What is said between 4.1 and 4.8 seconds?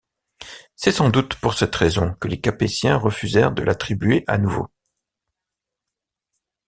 à nouveau.